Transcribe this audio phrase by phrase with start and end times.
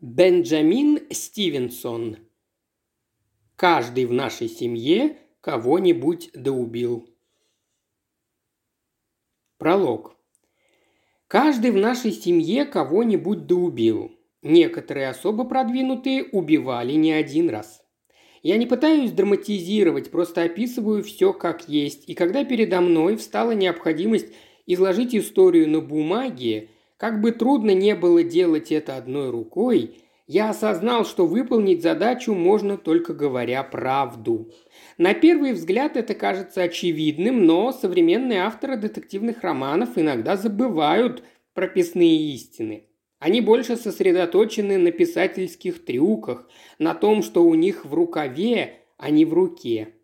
[0.00, 2.18] Бенджамин Стивенсон.
[3.56, 7.08] Каждый в нашей семье кого-нибудь доубил.
[9.58, 10.14] Пролог.
[11.26, 14.12] Каждый в нашей семье кого-нибудь доубил.
[14.40, 17.82] Некоторые особо продвинутые убивали не один раз.
[18.44, 22.08] Я не пытаюсь драматизировать, просто описываю все как есть.
[22.08, 24.32] И когда передо мной встала необходимость
[24.64, 26.68] изложить историю на бумаге,
[26.98, 32.76] как бы трудно не было делать это одной рукой, я осознал, что выполнить задачу можно
[32.76, 34.52] только говоря правду.
[34.98, 41.22] На первый взгляд это кажется очевидным, но современные авторы детективных романов иногда забывают
[41.54, 42.84] прописные истины.
[43.20, 46.46] Они больше сосредоточены на писательских трюках,
[46.78, 49.94] на том, что у них в рукаве, а не в руке.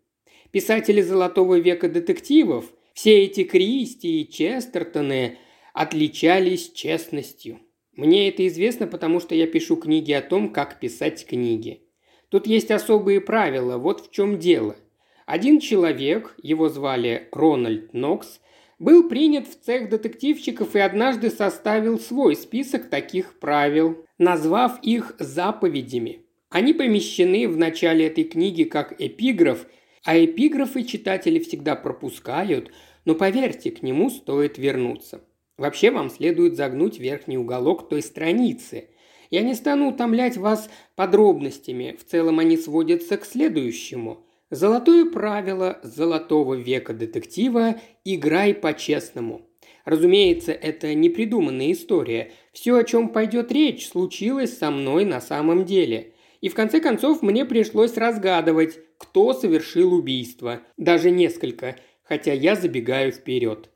[0.51, 5.37] Писатели золотого века детективов, все эти Кристи и Честертоны
[5.75, 7.59] отличались честностью.
[7.91, 11.81] Мне это известно, потому что я пишу книги о том, как писать книги.
[12.29, 14.77] Тут есть особые правила, вот в чем дело.
[15.25, 18.39] Один человек, его звали Рональд Нокс,
[18.79, 26.21] был принят в цех детективщиков и однажды составил свой список таких правил, назвав их заповедями.
[26.49, 29.67] Они помещены в начале этой книги как эпиграф,
[30.05, 32.71] а эпиграфы читатели всегда пропускают,
[33.03, 35.21] но поверьте, к нему стоит вернуться.
[35.57, 38.89] Вообще вам следует загнуть верхний уголок той страницы.
[39.29, 44.25] Я не стану утомлять вас подробностями, в целом они сводятся к следующему.
[44.51, 49.49] Золотое правило золотого века детектива «Играй по-честному».
[49.85, 52.31] Разумеется, это не придуманная история.
[52.53, 56.13] Все, о чем пойдет речь, случилось со мной на самом деле.
[56.41, 60.61] И в конце концов мне пришлось разгадывать, кто совершил убийство.
[60.77, 63.69] Даже несколько, хотя я забегаю вперед.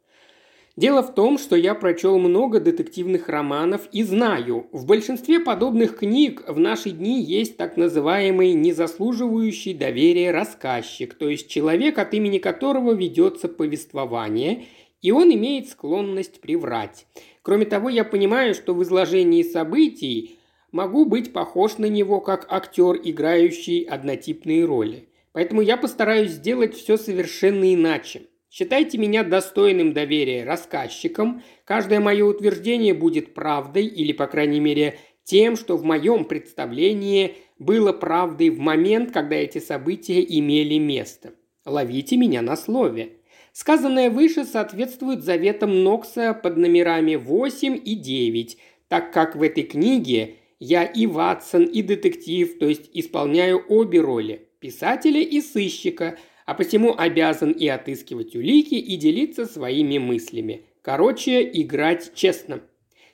[0.79, 6.41] Дело в том, что я прочел много детективных романов и знаю, в большинстве подобных книг
[6.47, 12.93] в наши дни есть так называемый незаслуживающий доверия рассказчик, то есть человек, от имени которого
[12.93, 14.67] ведется повествование,
[15.01, 17.07] и он имеет склонность приврать.
[17.41, 20.37] Кроме того, я понимаю, что в изложении событий
[20.71, 25.09] могу быть похож на него как актер, играющий однотипные роли.
[25.33, 28.28] Поэтому я постараюсь сделать все совершенно иначе.
[28.49, 31.43] Считайте меня достойным доверия рассказчиком.
[31.65, 37.93] Каждое мое утверждение будет правдой или, по крайней мере, тем, что в моем представлении было
[37.93, 41.33] правдой в момент, когда эти события имели место.
[41.63, 43.17] Ловите меня на слове.
[43.51, 50.37] Сказанное выше соответствует заветам Нокса под номерами 8 и 9, так как в этой книге
[50.57, 56.17] я и Ватсон, и детектив, то есть исполняю обе роли– писателя и сыщика–
[56.49, 60.65] а посему обязан и отыскивать улики, и делиться своими мыслями.
[60.81, 62.61] Короче, играть честно.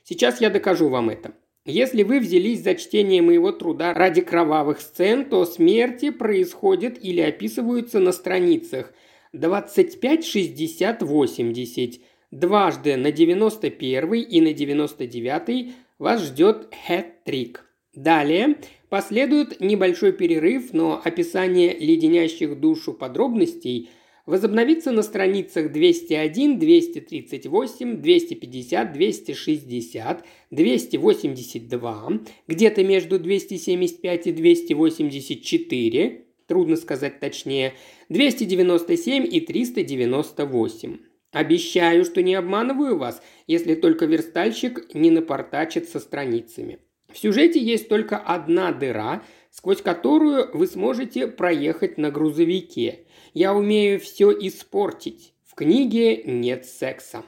[0.05, 1.33] Сейчас я докажу вам это.
[1.65, 7.99] Если вы взялись за чтение моего труда ради кровавых сцен, то смерти происходят или описываются
[7.99, 8.93] на страницах
[9.33, 12.01] 25, 60, 80.
[12.31, 17.64] Дважды на 91 и на 99 вас ждет хэт-трик.
[17.95, 18.55] Далее
[18.95, 23.89] Последует небольшой перерыв, но описание леденящих душу подробностей
[24.25, 37.19] возобновится на страницах 201, 238, 250, 260, 282, где-то между 275 и 284, трудно сказать
[37.19, 37.73] точнее,
[38.07, 40.97] 297 и 398.
[41.33, 46.79] Обещаю, что не обманываю вас, если только верстальщик не напортачит со страницами.
[47.15, 53.05] В сюжете есть только одна дыра, сквозь которую вы сможете проехать на грузовике.
[53.33, 55.33] Я умею все испортить.
[55.45, 57.23] В книге нет секса.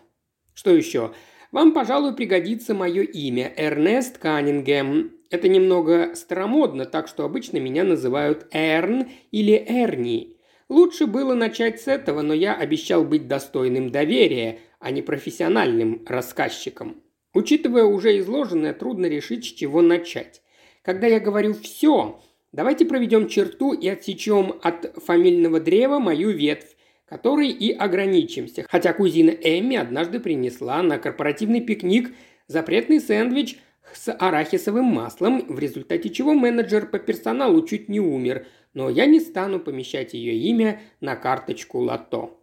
[0.54, 1.14] Что еще?
[1.54, 5.14] Вам, пожалуй, пригодится мое имя– Эрнест Каннингем.
[5.30, 10.36] Это немного старомодно, так что обычно меня называют Эрн или Эрни.
[10.68, 17.02] Лучше было начать с этого, но я обещал быть достойным доверия, а не профессиональным рассказчиком.
[17.34, 20.42] Учитывая уже изложенное, трудно решить, с чего начать.
[20.82, 22.22] Когда я говорю «все»,
[22.52, 26.76] давайте проведем черту и отсечем от фамильного древа мою ветвь,
[27.06, 28.66] которой и ограничимся.
[28.70, 32.14] Хотя кузина Эмми однажды принесла на корпоративный пикник
[32.48, 33.58] запретный сэндвич
[33.94, 39.20] с арахисовым маслом, в результате чего менеджер по персоналу чуть не умер, но я не
[39.20, 42.40] стану помещать ее имя на карточку лото.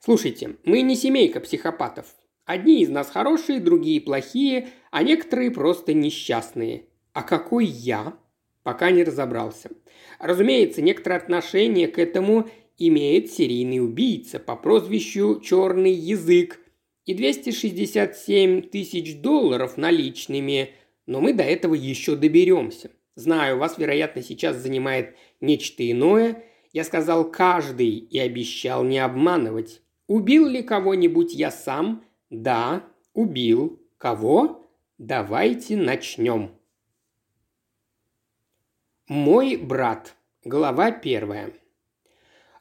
[0.00, 2.14] Слушайте, мы не семейка психопатов.
[2.48, 6.86] Одни из нас хорошие, другие плохие, а некоторые просто несчастные.
[7.12, 8.16] А какой я?
[8.62, 9.68] Пока не разобрался.
[10.18, 12.48] Разумеется, некоторое отношение к этому
[12.78, 16.58] имеет серийный убийца по прозвищу «Черный язык»
[17.04, 20.70] и 267 тысяч долларов наличными,
[21.04, 22.90] Но мы до этого еще доберемся.
[23.14, 26.44] Знаю, вас, вероятно, сейчас занимает нечто иное.
[26.72, 29.82] Я сказал «каждый» и обещал не обманывать.
[30.06, 32.07] Убил ли кого-нибудь я сам?
[32.30, 32.84] Да,
[33.14, 33.80] убил.
[33.96, 34.70] Кого?
[34.98, 36.52] Давайте начнем.
[39.08, 40.14] Мой брат.
[40.44, 41.52] Глава первая.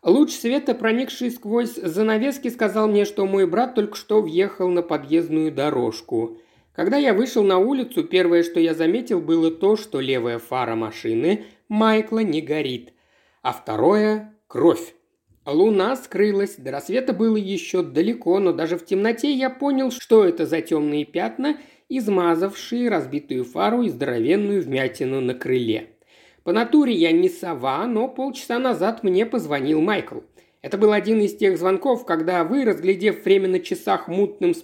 [0.01, 5.51] Луч света, проникший сквозь занавески, сказал мне, что мой брат только что въехал на подъездную
[5.51, 6.39] дорожку.
[6.71, 11.45] Когда я вышел на улицу, первое, что я заметил, было то, что левая фара машины
[11.67, 12.93] Майкла не горит,
[13.41, 14.93] а второе– кровь.
[15.51, 20.45] Луна скрылась, до рассвета было еще далеко, но даже в темноте я понял, что это
[20.45, 21.57] за темные пятна,
[21.87, 25.91] измазавшие разбитую фару и здоровенную вмятину на крыле.
[26.43, 30.19] По натуре я не сова, но полчаса назад мне позвонил Майкл.
[30.61, 34.61] Это был один из тех звонков, когда вы, разглядев время на часах мутным с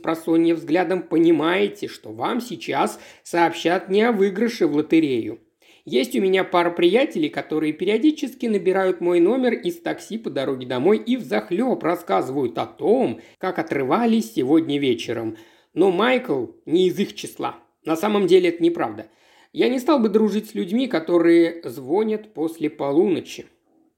[0.53, 5.39] взглядом, понимаете, что вам сейчас сообщат не о выигрыше в лотерею.
[5.85, 10.97] Есть у меня пара приятелей, которые периодически набирают мой номер из такси по дороге домой
[10.97, 15.37] и взахлеб рассказывают о том, как отрывались сегодня вечером.
[15.73, 17.57] Но Майкл не из их числа.
[17.85, 19.07] На самом деле это неправда–
[19.53, 23.45] я не стал бы дружить с людьми, которые звонят после полуночи.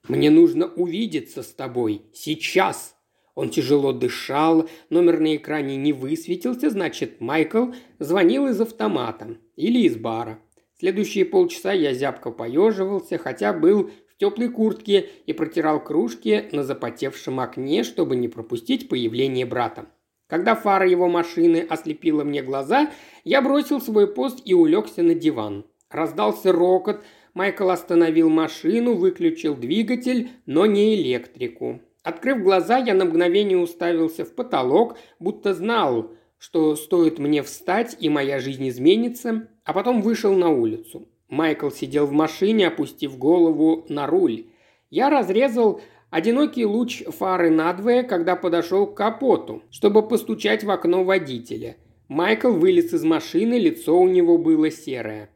[0.06, 2.02] Мне нужно увидеться с тобой.
[2.14, 2.94] Сейчас!»
[3.36, 9.98] Он тяжело дышал, номер на экране не высветился, значит, Майкл звонил из автомата или из
[9.98, 10.40] бара.
[10.78, 17.40] Следующие полчаса я зябко поеживался, хотя был в теплой куртке и протирал кружки на запотевшем
[17.40, 19.86] окне, чтобы не пропустить появление брата.
[20.28, 22.92] Когда фара его машины ослепила мне глаза,
[23.24, 25.66] я бросил свой пост и улегся на диван.
[25.90, 31.82] Раздался рокот, Майкл остановил машину, выключил двигатель, но не электрику.
[32.02, 38.10] Открыв глаза, я на мгновение уставился в потолок, будто знал, что стоит мне встать и
[38.10, 41.08] моя жизнь изменится, а потом вышел на улицу.
[41.28, 44.46] Майкл сидел в машине, опустив голову на руль.
[44.90, 45.82] Я разрезал
[46.16, 51.76] Одинокий луч фары надвое, когда подошел к капоту, чтобы постучать в окно водителя.
[52.08, 55.30] Майкл вылез из машины, лицо у него было серое.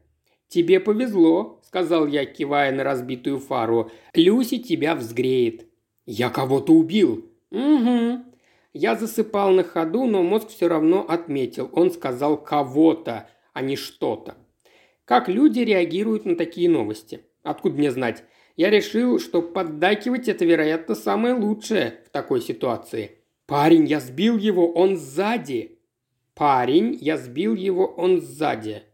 [0.48, 3.90] «Тебе повезло»,– сказал я, кивая на разбитую фару.
[4.14, 5.66] «Люси тебя взгреет».
[6.06, 7.26] «Я кого-то убил».
[7.50, 8.24] «Угу».
[8.72, 11.68] Я засыпал на ходу, но мозг все равно отметил.
[11.74, 14.36] Он сказал «кого-то», а не «что-то».
[15.04, 17.24] Как люди реагируют на такие новости?
[17.42, 18.24] Откуда мне знать?
[18.56, 23.18] Я решил, что поддакивать это, вероятно, самое лучшее в такой ситуации.
[23.46, 25.80] «Парень, я сбил его, он сзади!»
[26.34, 28.84] «Парень, я сбил его, он сзади!»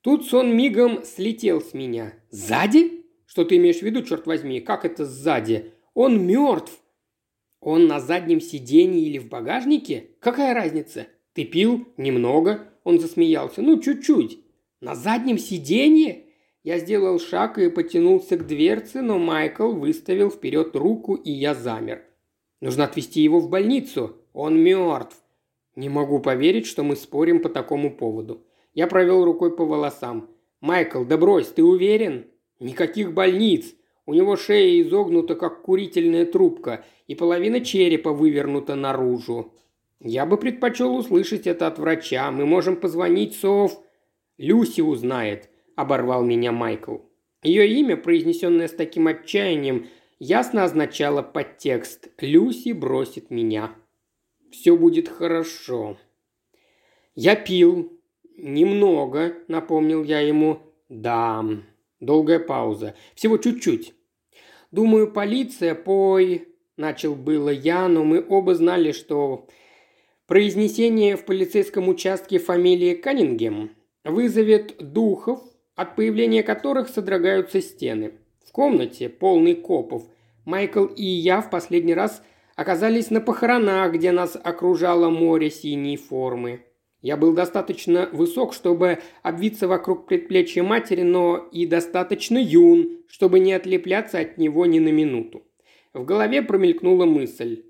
[0.00, 2.14] Тут сон мигом слетел с меня.
[2.30, 3.04] «Сзади?
[3.26, 4.60] Что ты имеешь в виду, черт возьми?
[4.60, 5.72] Как это сзади?
[5.94, 6.80] Он мертв!»
[7.60, 10.10] «Он на заднем сиденье или в багажнике?
[10.18, 11.06] Какая разница?
[11.32, 11.86] Ты пил?
[11.96, 13.62] Немного?» Он засмеялся.
[13.62, 14.38] «Ну, чуть-чуть».
[14.80, 16.26] «На заднем сиденье?
[16.62, 22.04] Я сделал шаг и потянулся к дверце, но Майкл выставил вперед руку, и я замер.
[22.60, 24.18] Нужно отвезти его в больницу.
[24.32, 25.16] Он мертв.
[25.74, 28.46] Не могу поверить, что мы спорим по такому поводу.
[28.72, 30.30] Я провел рукой по волосам.
[30.60, 32.26] «Майкл, да брось, ты уверен?»
[32.60, 33.74] «Никаких больниц.
[34.06, 39.52] У него шея изогнута, как курительная трубка, и половина черепа вывернута наружу.
[40.00, 42.30] Я бы предпочел услышать это от врача.
[42.30, 43.82] Мы можем позвонить Сов...»
[44.38, 46.96] «Люси узнает оборвал меня Майкл.
[47.42, 49.86] Ее имя, произнесенное с таким отчаянием,
[50.18, 53.72] ясно означало подтекст «Люси бросит меня».
[54.50, 55.98] «Все будет хорошо».
[57.14, 57.92] «Я пил».
[58.38, 60.60] «Немного»,— напомнил я ему.
[60.88, 61.44] «Да».
[62.00, 62.94] Долгая пауза.
[63.14, 63.94] Всего чуть-чуть.
[64.72, 69.48] «Думаю, полиция, пой...» Начал было я, но мы оба знали, что
[70.26, 73.70] произнесение в полицейском участке фамилии Каннингем
[74.04, 75.40] вызовет духов
[75.74, 78.12] от появления которых содрогаются стены.
[78.44, 80.04] В комнате, полной копов,
[80.44, 82.22] Майкл и я в последний раз
[82.56, 86.62] оказались на похоронах, где нас окружало море синей формы.
[87.02, 93.52] Я был достаточно высок, чтобы обвиться вокруг предплечья матери, но и достаточно юн, чтобы не
[93.52, 95.42] отлепляться от него ни на минуту.
[95.92, 97.65] В голове промелькнула мысль.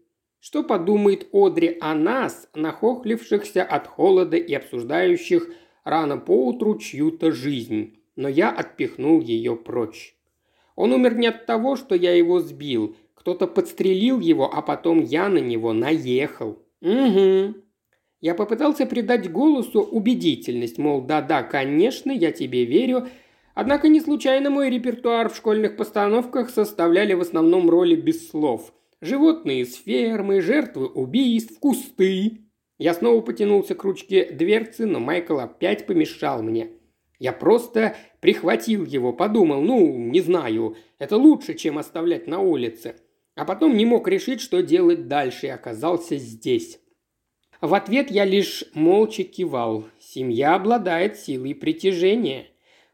[0.47, 5.50] Что подумает Одри о нас, нахохлившихся от холода и обсуждающих
[5.83, 7.99] рано поутру чью-то жизнь?
[8.15, 10.15] но я отпихнул ее прочь.
[10.76, 12.95] Он умер не от того, что я его сбил.
[13.17, 16.62] Кто-то подстрелил его, а потом я на него наехал.
[16.81, 17.55] Угу.
[18.21, 23.09] Я попытался придать голосу убедительность, мол, да-да, конечно, я тебе верю,
[23.55, 28.73] Однако не случайно мой репертуар в школьных постановках составляли в основном роли без слов.
[29.03, 32.47] Животные из фермы, жертвы убийств, кусты.
[32.79, 36.71] Я снова потянулся к ручке дверцы, но Майкл опять помешал мне.
[37.19, 42.97] Я просто прихватил его, подумал, ну, не знаю, это лучше, чем оставлять на улице.
[43.35, 46.79] А потом не мог решить, что делать дальше, и оказался здесь.
[47.61, 49.85] В ответ я лишь молча кивал.
[49.99, 52.47] Семья обладает силой притяжения.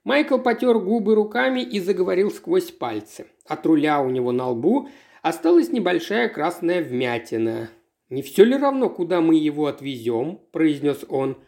[0.05, 3.27] Майкл потер губы руками и заговорил сквозь пальцы.
[3.47, 4.89] От руля у него на лбу
[5.23, 7.71] осталась небольшая красная вмятина.
[8.11, 11.39] «Не все ли равно, куда мы его отвезем?»– произнес он.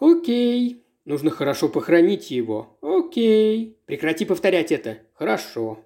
[0.00, 0.82] «Окей.
[1.04, 2.76] Нужно хорошо похоронить его.
[2.80, 3.78] Окей.
[3.86, 4.98] Прекрати повторять это.
[5.14, 5.80] Хорошо.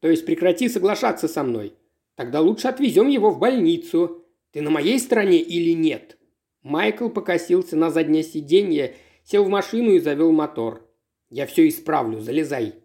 [0.00, 1.74] То есть прекрати соглашаться со мной.
[2.16, 4.26] Тогда лучше отвезем его в больницу.
[4.50, 6.18] Ты на моей стороне или нет?»
[6.62, 10.86] Майкл покосился на заднее сиденье, сел в машину и завел мотор.
[11.30, 12.81] «Я все исправлю, залезай».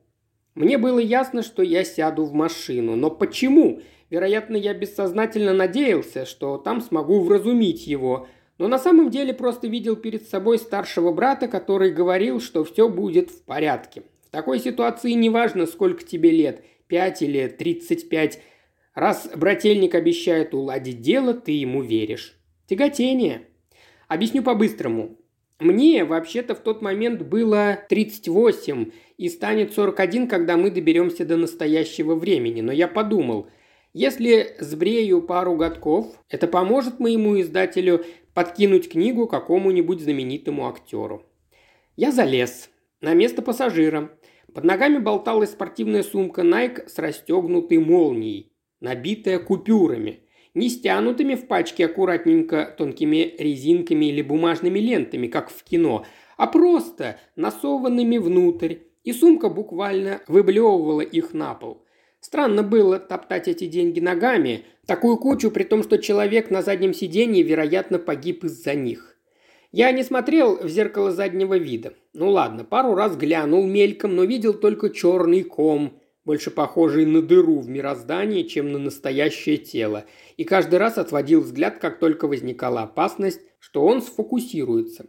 [0.57, 2.95] Мне было ясно, что я сяду в машину.
[2.95, 3.81] Но почему?
[4.09, 8.27] Вероятно, я бессознательно надеялся, что там смогу вразумить его.
[8.57, 13.29] Но на самом деле просто видел перед собой старшего брата, который говорил, что все будет
[13.29, 14.01] в порядке.
[14.25, 18.41] В такой ситуации неважно, сколько тебе лет, пять или тридцать пять,
[18.95, 22.35] Раз брательник обещает уладить дело, ты ему веришь.
[22.65, 23.43] Тяготение.
[24.07, 25.16] Объясню по-быстрому.
[25.59, 32.15] Мне вообще-то в тот момент было 38 и станет 41, когда мы доберемся до настоящего
[32.15, 32.61] времени.
[32.61, 33.47] Но я подумал,
[33.93, 41.25] если сбрею пару годков, это поможет моему издателю подкинуть книгу какому-нибудь знаменитому актеру.
[41.95, 42.69] Я залез
[43.01, 44.11] на место пассажира.
[44.53, 50.21] Под ногами болталась спортивная сумка Nike с расстегнутой молнией набитая купюрами,
[50.57, 57.19] не стянутыми в пачке аккуратненько тонкими резинками или бумажными лентами, как в кино, а просто
[57.35, 61.83] насованными внутрь, и сумка буквально выблевывала их на пол.
[62.19, 67.43] Странно было топтать эти деньги ногами, такую кучу, при том, что человек на заднем сиденье,
[67.43, 69.15] вероятно, погиб из-за них.
[69.71, 71.93] Я не смотрел в зеркало заднего вида.
[72.13, 77.61] Ну ладно, пару раз глянул мельком, но видел только черный ком– больше похожий на дыру
[77.61, 80.03] в мироздании, чем на настоящее тело,
[80.35, 85.05] и каждый раз отводил взгляд, как только возникала опасность, что он сфокусируется.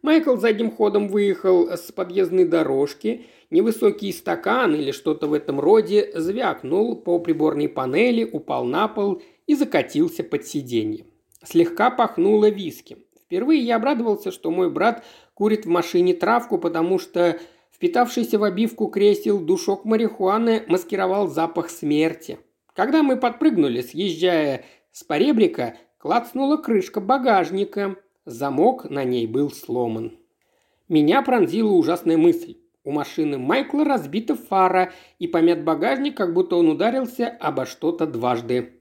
[0.00, 6.94] Майкл задним ходом выехал с подъездной дорожки, невысокий стакан или что-то в этом роде звякнул
[6.94, 11.04] по приборной панели, упал на пол и закатился под сиденье.
[11.42, 12.98] Слегка пахнуло виски.
[13.24, 17.40] Впервые я обрадовался, что мой брат курит в машине травку, потому что
[17.80, 22.38] Впитавшийся в обивку кресел душок марихуаны маскировал запах смерти.
[22.74, 27.96] Когда мы подпрыгнули, съезжая с поребрика, клацнула крышка багажника.
[28.26, 30.18] Замок на ней был сломан.
[30.90, 32.58] Меня пронзила ужасная мысль.
[32.84, 38.74] У машины Майкла разбита фара и помят багажник, как будто он ударился обо что-то дважды.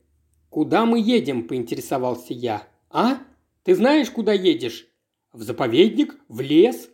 [0.49, 2.63] «Куда мы едем?»– поинтересовался я.
[2.89, 3.19] «А?
[3.63, 4.89] Ты знаешь, куда едешь?»
[5.31, 6.17] «В заповедник?
[6.27, 6.89] В лес?»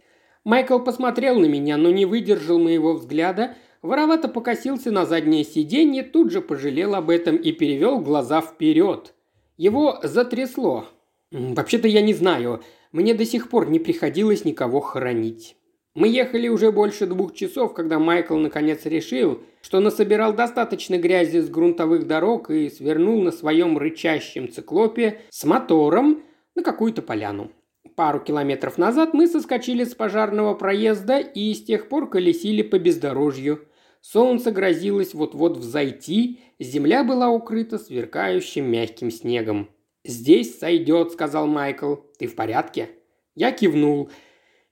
[0.46, 6.32] Майкл посмотрел на меня, но не выдержал моего взгляда, воровато покосился на заднее сиденье, тут
[6.32, 9.16] же пожалел об этом и перевел глаза вперед.
[9.58, 10.86] Его затрясло.
[11.32, 12.62] «Вообще-то я не знаю.
[12.92, 15.58] Мне до сих пор не приходилось никого хоронить».
[15.96, 21.50] Мы ехали уже больше двух часов, когда Майкл наконец решил, что насобирал достаточно грязи с
[21.50, 26.22] грунтовых дорог и свернул на своем рычащем циклопе с мотором
[26.54, 27.50] на какую-то поляну.
[27.96, 33.68] Пару километров назад мы соскочили с пожарного проезда и с тех пор колесили по бездорожью.
[34.02, 39.70] Солнце грозилось вот-вот взойти, земля была укрыта сверкающим мягким снегом.
[40.04, 41.96] «Здесь сойдет»,— сказал Майкл.
[42.20, 42.90] «Ты в порядке?»
[43.34, 44.10] Я кивнул.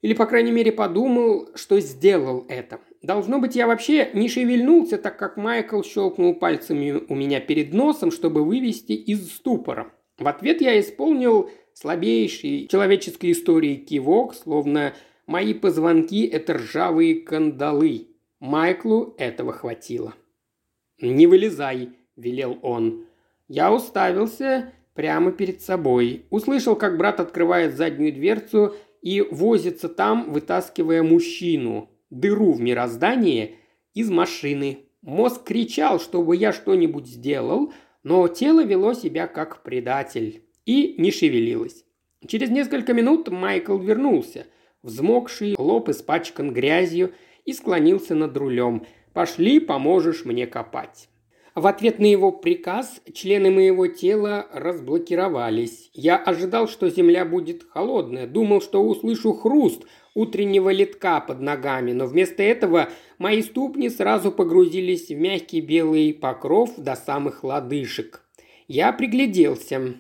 [0.01, 2.82] Или, по крайней мере, подумал, что сделал это.
[3.01, 8.12] Должно быть, я вообще не шевельнулся, так как Майкл щелкнул пальцами у меня перед носом,
[8.12, 9.94] чтобы вывести из ступора.
[10.20, 14.94] В ответ я исполнил слабейший человеческой истории кивок, словно
[15.27, 18.08] мои позвонки– это ржавые кандалы.
[18.39, 20.13] Майклу этого хватило.
[21.01, 23.06] «Не вылезай»,– велел он.
[23.48, 26.25] Я уставился прямо перед собой.
[26.30, 33.58] Услышал, как брат открывает заднюю дверцу и возится там, вытаскивая мужчину, дыру в мироздании,
[33.94, 34.86] из машины.
[35.01, 41.86] Мозг кричал, чтобы я что-нибудь сделал, но тело вело себя как предатель и не шевелилась.
[42.27, 44.48] Через несколько минут Майкл вернулся,
[44.82, 47.13] взмокший, лоб испачкан грязью,
[47.46, 48.86] и склонился над рулем.
[49.13, 51.10] «Пошли, поможешь мне копать».
[51.55, 55.91] В ответ на его приказ члены моего тела разблокировались.
[55.93, 59.84] Я ожидал, что земля будет холодная, думал, что услышу хруст
[60.15, 62.89] утреннего литка под ногами, но вместо этого
[63.20, 68.25] мои ступни сразу погрузились в мягкий белый покров до самых лодыжек.
[68.67, 69.93] Я пригляделся.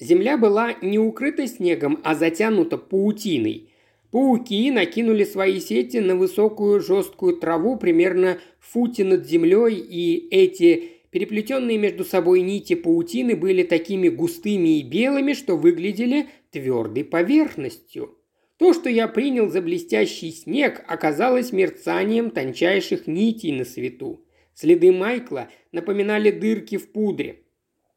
[0.00, 3.68] Земля была не укрыта снегом, а затянута паутиной.
[4.10, 10.88] Пауки накинули свои сети на высокую жесткую траву примерно в футе над землей, и эти
[11.10, 18.16] переплетенные между собой нити паутины были такими густыми и белыми, что выглядели твердой поверхностью.
[18.56, 24.24] То, что я принял за блестящий снег, оказалось мерцанием тончайших нитей на свету.
[24.54, 27.40] Следы Майкла напоминали дырки в пудре.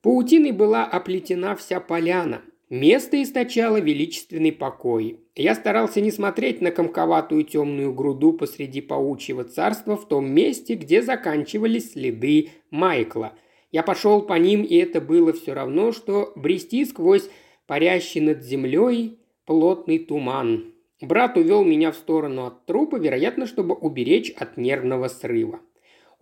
[0.04, 2.42] Паутиной была оплетена вся поляна.
[2.70, 5.22] Место источало величественный покой.
[5.34, 11.02] Я старался не смотреть на комковатую темную груду посреди паучьего царства в том месте, где
[11.02, 13.34] заканчивались следы Майкла.
[13.72, 17.30] Я пошел по ним, и это было все равно, что брести сквозь
[17.66, 20.74] парящий над землей плотный туман.
[21.00, 25.62] Брат увел меня в сторону от трупа, вероятно, чтобы уберечь от нервного срыва.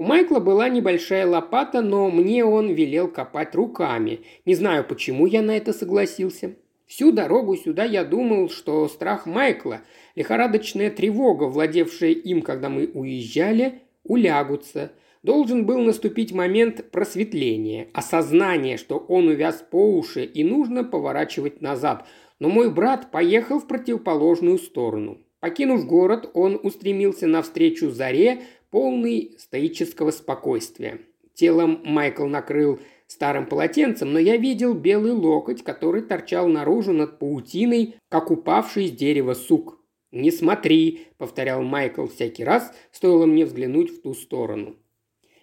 [0.01, 4.21] У Майкла была небольшая лопата, но мне он велел копать руками.
[4.45, 6.55] Не знаю, почему я на это согласился.
[6.87, 9.81] Всю дорогу сюда я думал, что страх Майкла,
[10.15, 14.91] лихорадочная тревога, владевшая им, когда мы уезжали, улягутся.
[15.21, 22.07] Должен был наступить момент просветления, осознания, что он увяз по уши и нужно поворачивать назад.
[22.39, 25.19] Но мой брат поехал в противоположную сторону.
[25.41, 31.01] Покинув город, он устремился навстречу заре, полный стоического спокойствия.
[31.35, 37.95] Телом Майкл накрыл старым полотенцем, но я видел белый локоть, который торчал наружу над паутиной,
[38.09, 39.77] как упавший с дерева сук.
[40.11, 44.75] «Не смотри»,— повторял Майкл всякий раз, стоило мне взглянуть в ту сторону.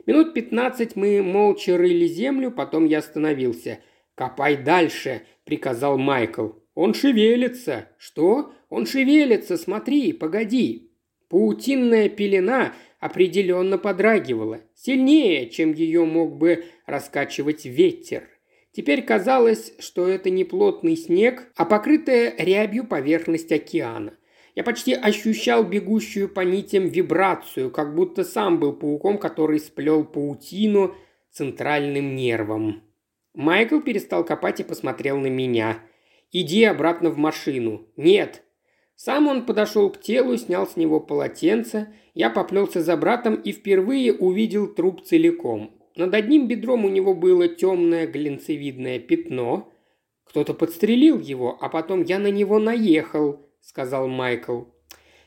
[0.06, 3.80] Минут пятнадцать мы молча рыли землю, потом я остановился.
[4.14, 6.50] «Копай дальше»,— приказал Майкл.
[6.74, 7.88] «Он шевелится».
[7.98, 8.52] «Что?
[8.68, 10.90] Он шевелится, смотри, погоди».
[11.28, 18.24] Паутинная пелена определенно подрагивала, сильнее, чем ее мог бы раскачивать ветер.
[18.72, 24.14] Теперь казалось, что это не плотный снег, а покрытая рябью поверхность океана.
[24.54, 30.94] Я почти ощущал бегущую по нитям вибрацию, как будто сам был пауком, который сплел паутину
[31.30, 32.82] центральным нервом.
[33.34, 35.78] Майкл перестал копать и посмотрел на меня.
[36.32, 37.86] «Иди обратно в машину».
[37.96, 38.42] «Нет».
[38.98, 41.94] Сам он подошел к телу, снял с него полотенце.
[42.14, 45.70] Я поплелся за братом и впервые увидел труп целиком.
[45.94, 49.72] Над одним бедром у него было темное глинцевидное пятно.
[50.24, 54.62] Кто-то подстрелил его, а потом я на него наехал, сказал Майкл.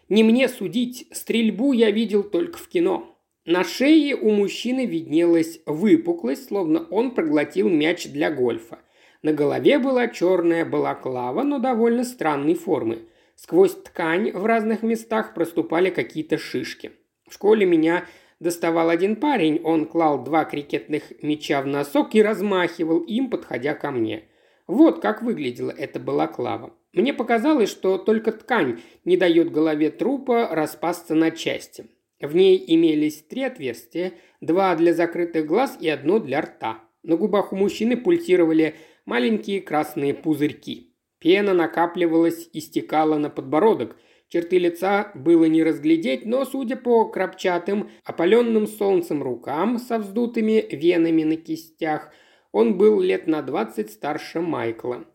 [0.09, 3.17] Не мне судить, стрельбу я видел только в кино.
[3.45, 8.79] На шее у мужчины виднелась выпуклость, словно он проглотил мяч для гольфа.
[9.21, 13.07] На голове была черная балаклава, но довольно странной формы.
[13.43, 16.91] Сквозь ткань в разных местах проступали какие-то шишки.
[17.27, 18.05] В школе меня
[18.39, 23.89] доставал один парень, он клал два крикетных мяча в носок и размахивал им, подходя ко
[23.89, 24.25] мне.
[24.67, 26.71] Вот как выглядела эта балаклава.
[26.93, 31.87] Мне показалось, что только ткань не дает голове трупа распасться на части.
[32.19, 36.83] В ней имелись три отверстия, два для закрытых глаз и одно для рта.
[37.01, 38.75] На губах у мужчины пульсировали
[39.05, 40.90] маленькие красные пузырьки.
[41.21, 43.95] Пена накапливалась и стекала на подбородок.
[44.27, 51.23] Черты лица было не разглядеть, но, судя по крапчатым, опаленным солнцем рукам со вздутыми венами
[51.23, 52.11] на кистях,
[52.51, 55.05] он был лет на двадцать старше Майкла.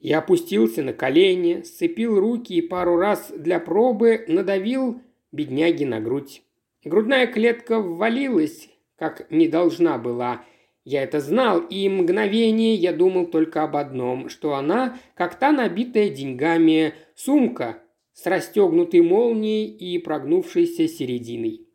[0.00, 6.42] Я опустился на колени, сцепил руки и пару раз для пробы надавил бедняги на грудь.
[6.82, 10.44] Грудная клетка ввалилась, как не должна была,
[10.84, 16.08] я это знал, и мгновение я думал только об одном, что она, как та набитая
[16.08, 17.78] деньгами сумка
[18.12, 21.68] с расстегнутой молнией и прогнувшейся серединой.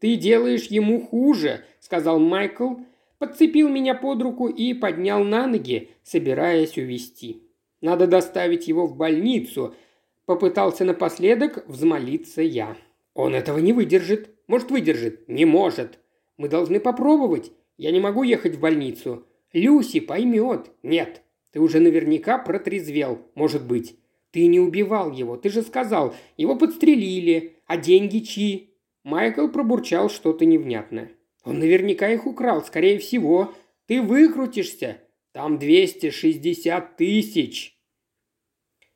[0.00, 2.74] «Ты делаешь ему хуже»,— сказал Майкл,
[3.18, 7.42] подцепил меня под руку и поднял на ноги, собираясь увести.
[7.80, 9.74] «Надо доставить его в больницу»,—
[10.26, 12.76] попытался напоследок взмолиться я.
[13.14, 14.30] «Он этого не выдержит.
[14.46, 15.28] Может, выдержит.
[15.28, 15.98] Не может.
[16.36, 17.52] Мы должны попробовать.
[17.76, 19.26] Я не могу ехать в больницу.
[19.52, 20.70] Люси поймет.
[20.82, 23.96] Нет, ты уже наверняка протрезвел, может быть.
[24.30, 28.74] Ты не убивал его, ты же сказал, его подстрелили, а деньги чьи?
[29.04, 31.12] Майкл пробурчал что-то невнятное.
[31.44, 33.54] Он наверняка их украл, скорее всего.
[33.86, 34.98] Ты выкрутишься.
[35.32, 37.78] Там 260 тысяч.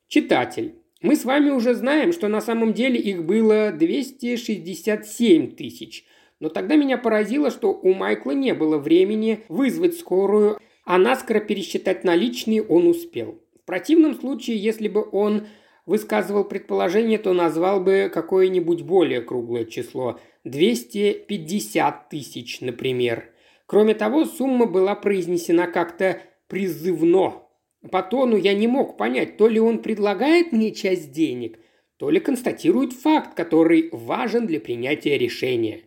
[0.07, 6.05] Читатель, мы с вами уже знаем, что на самом деле их было 267 тысяч–
[6.39, 12.03] но тогда меня поразило, что у Майкла не было времени вызвать скорую, а наскоро пересчитать
[12.03, 13.41] наличные он успел.
[13.61, 15.47] В противном случае, если бы он
[15.85, 23.31] высказывал предположение, то назвал бы какое-нибудь более круглое число– 250 тысяч, например.
[23.65, 27.43] Кроме того, сумма была произнесена как-то призывно.
[27.91, 31.59] По тону я не мог понять, то ли он предлагает мне часть денег,
[31.97, 35.81] то ли констатирует факт, который важен для принятия решения.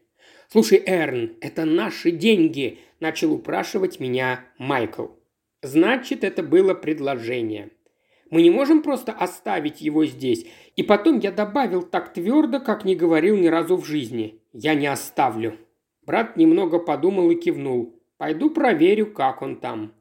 [0.52, 5.06] «Слушай, Эрн, это наши деньги»,– начал упрашивать меня Майкл.
[5.62, 7.70] Значит, это было предложение.
[8.28, 10.46] Мы не можем просто оставить его здесь.
[10.76, 14.42] И потом я добавил так твердо, как не говорил ни разу в жизни.
[14.52, 15.56] Я не оставлю.
[16.04, 17.98] Брат немного подумал и кивнул.
[18.18, 19.94] Пойду проверю, как он там.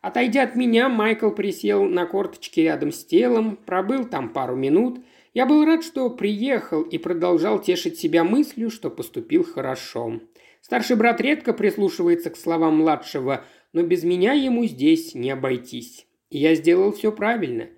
[0.00, 5.00] Отойдя от меня, Майкл присел на корточки рядом с телом, пробыл там пару минут.
[5.38, 10.20] Я был рад, что приехал и продолжал тешить себя мыслью, что поступил хорошо.
[10.62, 16.08] Старший брат редко прислушивается к словам младшего, но без меня ему здесь не обойтись.
[16.30, 17.68] И я сделал все правильно.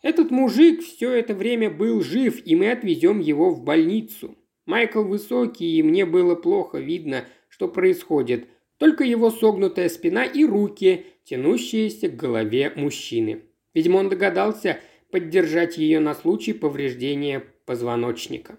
[0.00, 4.38] Этот мужик все это время был жив, и мы отвезем его в больницу.
[4.64, 8.48] Майкл высокий, и мне было плохо видно, что происходит.
[8.78, 13.42] Только его согнутая спина и руки, тянущиеся к голове мужчины.
[13.74, 14.80] Видимо, он догадался
[15.10, 18.58] поддержать ее на случай повреждения позвоночника.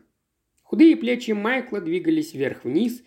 [0.63, 3.03] Худые плечи Майкла двигались вверх-вниз.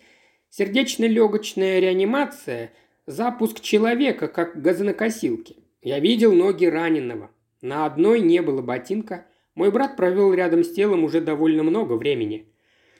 [0.49, 2.71] Сердечно-легочная реанимация–
[3.07, 5.57] запуск человека, как газонокосилки.
[5.81, 7.31] Я видел ноги раненого.
[7.61, 9.25] На одной не было ботинка.
[9.55, 12.51] Мой брат провел рядом с телом уже довольно много времени.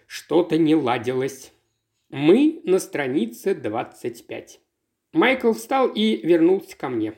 [0.07, 1.53] Что-то не ладилось.
[2.09, 4.59] Мы на странице 25.
[5.13, 7.13] Майкл встал и вернулся ко мне.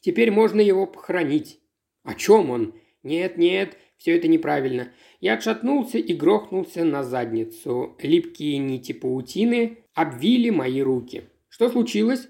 [0.00, 1.61] Теперь можно его похоронить.
[2.02, 2.74] О чем он?
[3.02, 4.92] Нет, нет, все это неправильно.
[5.20, 7.96] Я отшатнулся и грохнулся на задницу.
[8.00, 11.24] Липкие нити паутины обвили мои руки.
[11.48, 12.28] Что случилось?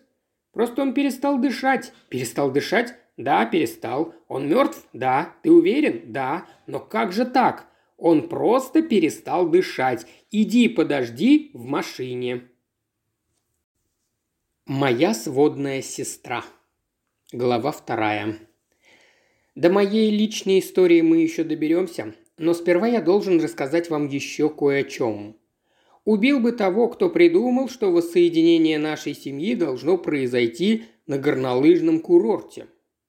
[0.52, 1.92] Просто он перестал дышать.
[2.08, 2.94] Перестал дышать?
[3.16, 4.14] Да, перестал.
[4.28, 4.86] Он мертв?
[4.92, 5.34] Да.
[5.42, 6.12] Ты уверен?
[6.12, 6.46] Да.
[6.66, 7.68] Но как же так?
[7.96, 10.06] Он просто перестал дышать.
[10.30, 12.48] Иди подожди в машине.
[14.66, 16.44] Моя сводная сестра.
[17.32, 18.38] Глава вторая.
[19.54, 24.80] До моей личной истории мы еще доберемся, но сперва я должен рассказать вам еще кое
[24.80, 25.36] о чем.
[26.04, 32.66] Убил бы того, кто придумал, что воссоединение нашей семьи должно произойти на горнолыжном курорте.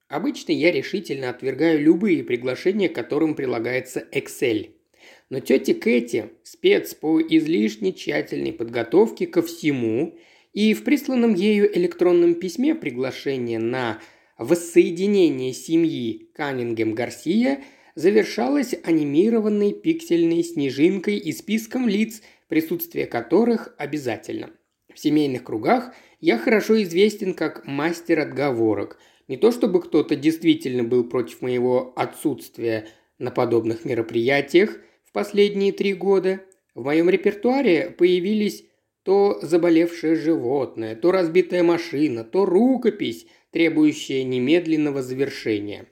[0.10, 4.72] Обычно я решительно отвергаю любые приглашения, которым прилагается Excel.
[5.30, 10.16] Но тетя Кэти– спец по излишне тщательной подготовке ко всему,
[10.52, 14.00] и в присланном ею электронном письме приглашение на
[14.44, 17.64] воссоединение семьи Каннингем-Гарсия
[17.96, 24.52] завершалось анимированной пиксельной снежинкой и списком лиц, присутствие которых обязательно.
[24.94, 29.00] В семейных кругах я хорошо известен как мастер отговорок.
[29.28, 35.94] Не то чтобы кто-то действительно был против моего отсутствия на подобных мероприятиях в последние три
[35.94, 36.42] года.
[36.76, 38.66] В моем репертуаре появились
[39.04, 45.86] то заболевшее животное, то разбитая машина, то рукопись, требующая немедленного завершения.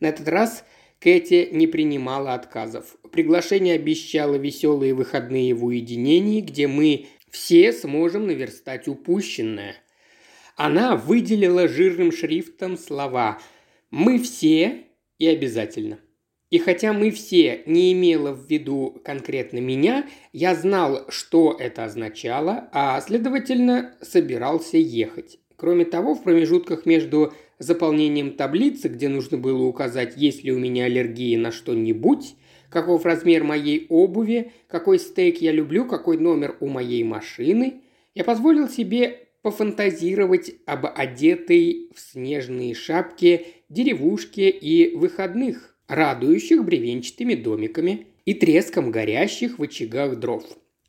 [0.00, 0.64] На этот раз–
[1.00, 2.96] Кэти не принимала отказов.
[3.12, 9.76] Приглашение обещало веселые выходные в уединении, где мы все сможем наверстать упущенное.
[10.56, 13.40] Она выделила жирным шрифтом слова
[13.90, 14.86] «Мы все»
[15.18, 16.00] и «обязательно».
[16.50, 22.70] И хотя мы все не имела в виду конкретно меня, я знал, что это означало,
[22.72, 25.38] а следовательно собирался ехать.
[25.58, 30.84] Кроме того, в промежутках между заполнением таблицы, где нужно было указать, есть ли у меня
[30.84, 32.36] аллергия на что-нибудь,
[32.70, 37.82] каков размер моей обуви, какой стейк я люблю, какой номер у моей машины,
[38.14, 48.06] я позволил себе пофантазировать об одетой в снежные шапки деревушке и выходных, радующих бревенчатыми домиками
[48.26, 50.44] и треском горящих в очагах дров.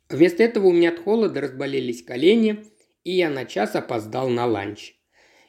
[0.08, 2.64] Вместо этого у меня от холода разболелись колени,
[3.04, 4.94] и я на час опоздал на ланч.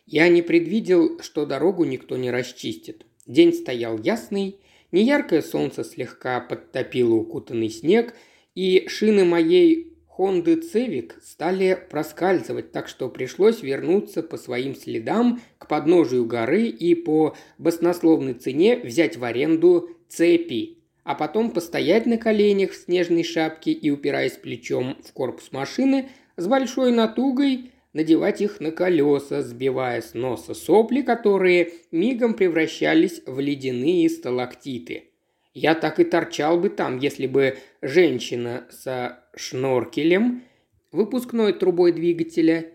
[0.06, 3.06] Я не предвидел, что дорогу никто не расчистит.
[3.28, 4.60] День стоял ясный,
[4.92, 8.14] неяркое солнце слегка подтопило укутанный снег,
[8.56, 15.68] и шины моей Хонды Цевик стали проскальзывать, так что пришлось вернуться по своим следам к
[15.68, 22.72] подножию горы и по баснословной цене взять в аренду цепи, а потом постоять на коленях
[22.72, 28.72] в снежной шапке и, упираясь плечом в корпус машины, с большой натугой надевать их на
[28.72, 35.06] колеса, сбивая с носа сопли, которые мигом превращались в ледяные сталактиты.
[35.54, 40.44] Я так и торчал бы там, если бы женщина со шноркелем,
[40.92, 42.72] выпускной трубой двигателя,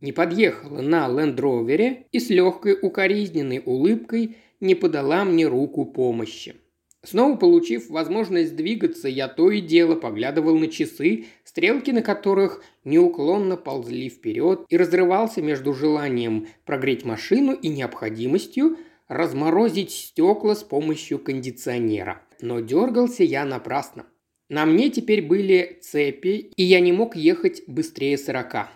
[0.00, 6.54] не подъехала на лендровере и с легкой укоризненной улыбкой не подала мне руку помощи.
[7.02, 13.56] Снова получив возможность двигаться, я то и дело поглядывал на часы, стрелки на которых неуклонно
[13.56, 18.76] ползли вперед, и разрывался между желанием прогреть машину и необходимостью
[19.08, 22.22] разморозить стекла с помощью кондиционера.
[22.40, 24.06] но дергался я напрасно.
[24.48, 28.70] На мне теперь были цепи, и я не мог ехать быстрее сорока.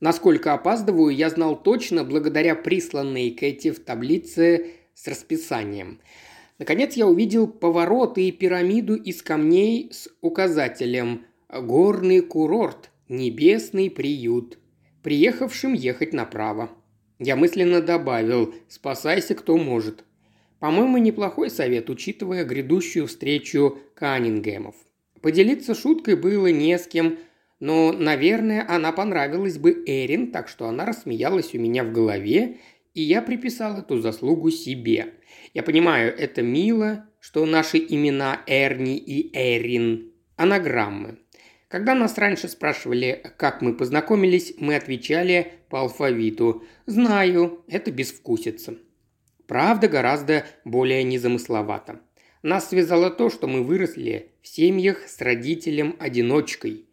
[0.00, 6.00] Насколько опаздываю, я знал точно благодаря присланной Кэти в таблице с расписанием.
[6.58, 14.58] Наконец я увидел повороты и пирамиду из камней с указателем «Горный курорт, небесный приют»,
[15.02, 16.70] приехавшим ехать направо.
[17.20, 20.04] Я мысленно добавил «Спасайся, кто может».
[20.58, 24.74] По-моему, неплохой совет, учитывая грядущую встречу Каннингемов.
[25.22, 27.18] Поделиться шуткой было не с кем,
[27.60, 32.58] но, наверное, она понравилась бы Эрин, так что она рассмеялась у меня в голове,
[32.94, 35.14] и я приписал эту заслугу себе.
[35.54, 41.18] Я понимаю, это мило, что наши имена Эрни и Эрин– анаграммы.
[41.68, 48.78] Когда нас раньше спрашивали, как мы познакомились, мы отвечали по алфавиту «Знаю, это безвкусица».
[49.46, 52.00] Правда гораздо более незамысловато.
[52.42, 56.87] Нас связало то, что мы выросли в семьях с родителем-одиночкой.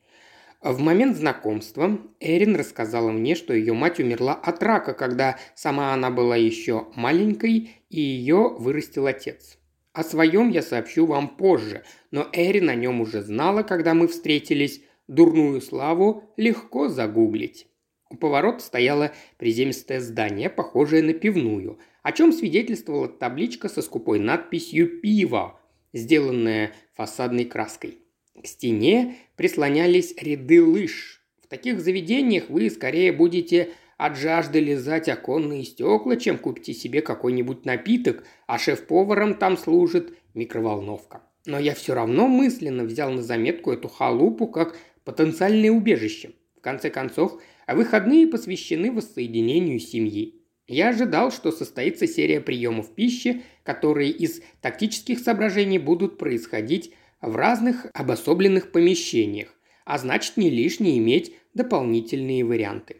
[0.66, 6.10] В момент знакомства Эрин рассказала мне, что ее мать умерла от рака, когда сама она
[6.10, 9.60] была еще маленькой, и ее вырастил отец.
[9.94, 14.82] О своем я сообщу вам позже, но Эрин о нем уже знала, когда мы встретились.
[15.08, 17.68] Дурную славу легко загуглить.
[18.10, 25.00] У поворота стояло приземистое здание, похожее на пивную, о чем свидетельствовала табличка со скупой надписью
[25.00, 25.60] «Пиво»,
[25.94, 28.00] сделанная фасадной краской.
[28.42, 31.22] К стене прислонялись ряды лыж.
[31.42, 37.66] В таких заведениях вы скорее будете от жажды лизать оконные стекла, чем купите себе какой-нибудь
[37.66, 41.24] напиток, а шеф-поваром там служит микроволновка.
[41.46, 46.32] Но я все равно мысленно взял на заметку эту халупу как потенциальное убежище.
[46.58, 50.42] В конце концов, выходные посвящены воссоединению семьи.
[50.68, 56.92] Я ожидал, что состоится серия приемов пищи, которые из тактических соображений будут происходить
[57.26, 59.54] в разных обособленных помещениях,
[59.86, 62.98] а значит не лишне иметь дополнительные варианты.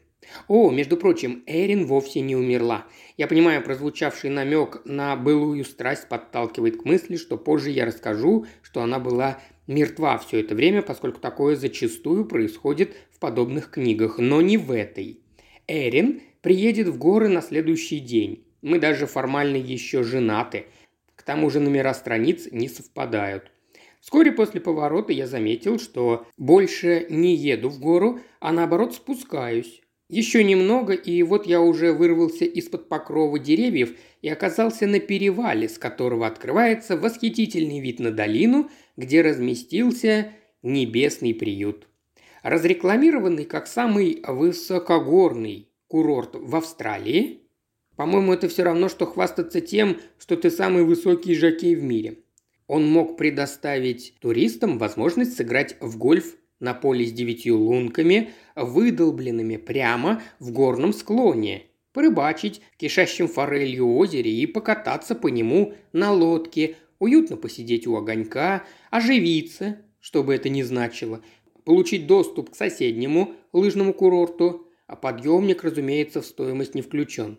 [0.48, 2.86] О, между прочим, Эрин вовсе не умерла.
[3.18, 8.82] Я понимаю, прозвучавший намек на былую страсть подталкивает к мысли, что позже я расскажу, что
[8.82, 14.58] она была мертва все это время, поскольку такое зачастую происходит в подобных книгах, но не
[14.58, 15.20] в этой.
[15.68, 18.46] Эрин приедет в горы на следующий день.
[18.62, 20.66] Мы даже формально еще женаты.
[21.16, 23.52] К тому же номера страниц не совпадают.
[24.06, 29.82] Вскоре после поворота я заметил, что больше не еду в гору, а наоборот спускаюсь.
[30.10, 35.80] Еще немного, и вот я уже вырвался из-под покрова деревьев и оказался на перевале, с
[35.80, 41.88] которого открывается восхитительный вид на долину, где разместился небесный приют.
[42.44, 47.42] Разрекламированный как самый высокогорный курорт в Австралии,
[47.96, 52.20] по-моему, это все равно, что хвастаться тем, что ты самый высокий жокей в мире.
[52.68, 60.22] Он мог предоставить туристам возможность сыграть в гольф на поле с девятью лунками, выдолбленными прямо
[60.40, 67.38] в горном склоне, порыбачить в кишащем форелью озере и покататься по нему на лодке, уютно
[67.38, 71.22] посидеть у огонька, оживиться, что бы это ни значило,
[71.66, 77.38] получить доступ к соседнему лыжному курорту, а подъемник, разумеется, в стоимость не включен,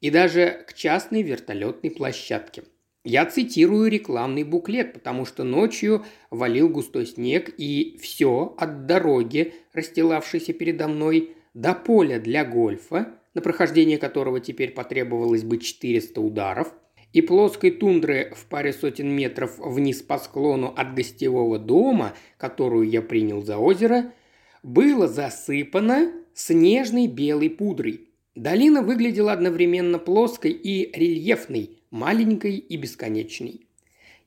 [0.00, 2.62] и даже к частной вертолетной площадке–
[3.08, 10.52] я цитирую рекламный буклет, потому что ночью валил густой снег, и все от дороги, расстилавшейся
[10.52, 16.74] передо мной, до поля для гольфа, на прохождение которого теперь потребовалось бы 400 ударов,
[17.14, 23.00] и плоской тундры в паре сотен метров вниз по склону от гостевого дома, которую я
[23.00, 24.12] принял за озеро,
[24.62, 28.10] было засыпано снежной белой пудрой.
[28.34, 33.66] Долина выглядела одновременно плоской и рельефной, маленькой и бесконечной.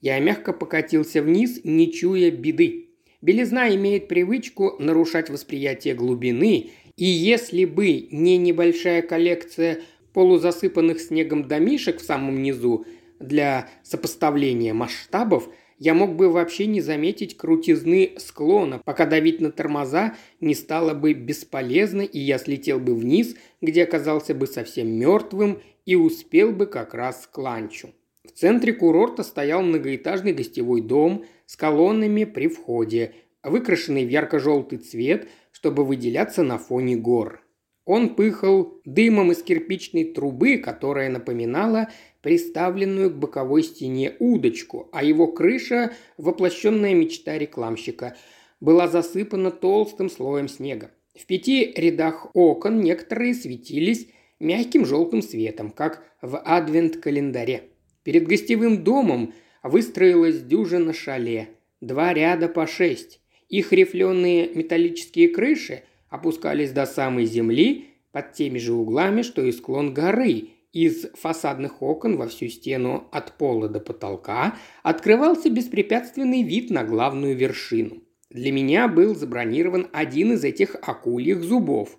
[0.01, 2.89] Я мягко покатился вниз, не чуя беды.
[3.21, 9.81] Белизна имеет привычку нарушать восприятие глубины, и если бы не небольшая коллекция
[10.13, 12.85] полузасыпанных снегом домишек в самом низу
[13.19, 20.15] для сопоставления масштабов, я мог бы вообще не заметить крутизны склона, пока давить на тормоза
[20.39, 25.95] не стало бы бесполезно, и я слетел бы вниз, где оказался бы совсем мертвым и
[25.95, 27.89] успел бы как раз к ланчу.
[28.23, 33.13] В центре курорта стоял многоэтажный гостевой дом с колоннами при входе,
[33.43, 37.41] выкрашенный в ярко-желтый цвет, чтобы выделяться на фоне гор.
[37.85, 41.89] Он пыхал дымом из кирпичной трубы, которая напоминала
[42.21, 48.15] приставленную к боковой стене удочку, а его крыша, воплощенная мечта рекламщика,
[48.59, 50.91] была засыпана толстым слоем снега.
[51.15, 54.07] В пяти рядах окон некоторые светились
[54.41, 57.63] мягким желтым светом, как в адвент-календаре.
[58.03, 61.49] Перед гостевым домом выстроилась дюжина шале,
[61.79, 63.21] два ряда по шесть.
[63.47, 69.93] Их рифленые металлические крыши опускались до самой земли под теми же углами, что и склон
[69.93, 70.49] горы.
[70.73, 77.35] Из фасадных окон во всю стену от пола до потолка открывался беспрепятственный вид на главную
[77.35, 78.01] вершину.
[78.29, 81.97] Для меня был забронирован один из этих акульих зубов.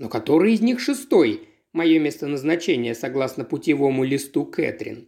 [0.00, 1.49] Но который из них шестой?
[1.72, 5.06] Мое место назначения, согласно путевому листу Кэтрин.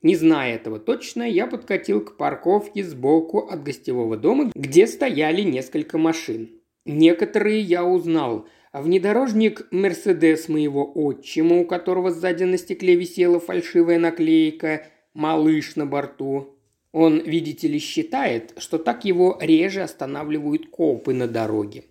[0.00, 5.98] Не зная этого точно, я подкатил к парковке сбоку от гостевого дома, где стояли несколько
[5.98, 6.50] машин.
[6.84, 8.46] Некоторые я узнал.
[8.72, 16.54] Внедорожник «Мерседес» моего отчима, у которого сзади на стекле висела фальшивая наклейка «Малыш на борту».
[16.92, 21.84] Он, видите ли, считает, что так его реже останавливают копы на дороге.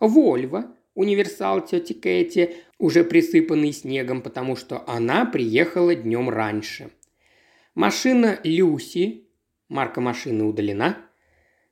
[0.00, 6.90] «Вольво», универсал тети Кэти, уже присыпанный снегом, потому что она приехала днем раньше–
[7.74, 9.24] Машина Люси,
[9.68, 10.96] марка машины удалена,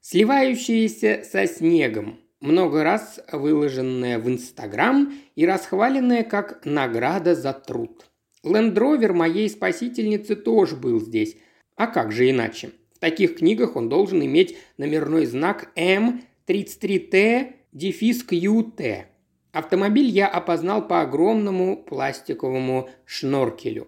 [0.01, 8.11] сливающаяся со снегом, много раз выложенная в Инстаграм и расхваленная как награда за труд.
[8.43, 11.37] Лендровер моей спасительницы тоже был здесь.
[11.77, 12.73] А как же иначе?
[12.97, 19.05] В таких книгах он должен иметь номерной знак М33Т дефис QT.
[19.53, 23.87] Автомобиль я опознал по огромному пластиковому шноркелю.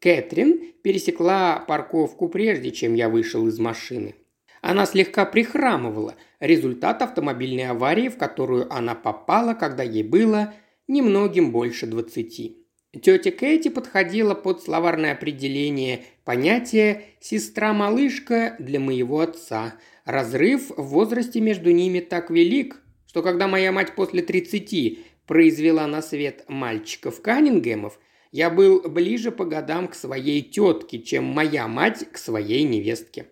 [0.00, 4.16] Кэтрин пересекла парковку прежде, чем я вышел из машины.
[4.62, 10.54] Она слегка прихрамывала, результат автомобильной аварии, в которую она попала, когда ей было
[10.88, 12.66] немногим больше двадцати.
[12.92, 19.74] Тетя Кэти подходила под словарное определение понятия «сестра-малышка» для моего отца.
[20.04, 22.82] Разрыв в возрасте между ними так велик,
[23.16, 27.98] что когда моя мать после тридцати произвела на свет мальчиков Каннингемов,
[28.30, 33.28] я был ближе по годам к своей тетке, чем моя мать к своей невестке.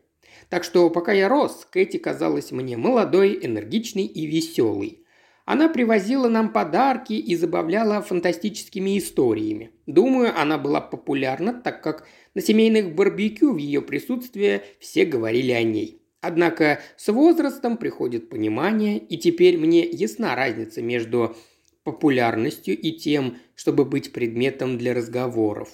[0.49, 5.05] Так что пока я рос, Кэти казалась мне молодой, энергичной и веселой.
[5.44, 9.73] Она привозила нам подарки и забавляла фантастическими историями.
[9.85, 15.62] Думаю, она была популярна, так как на семейных барбекю в ее присутствии все говорили о
[15.62, 16.01] ней.
[16.25, 21.37] Однако с возрастом приходит понимание, и теперь мне ясна разница между
[21.83, 25.69] популярностью и тем, чтобы быть предметом для разговоров.